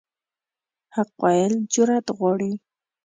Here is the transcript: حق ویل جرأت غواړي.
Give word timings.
حق 0.95 1.11
ویل 1.23 1.53
جرأت 1.73 2.07
غواړي. 2.17 2.51